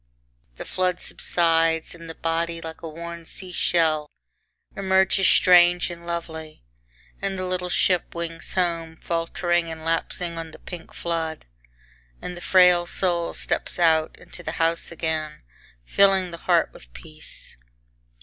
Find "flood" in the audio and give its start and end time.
0.65-0.99, 10.91-11.45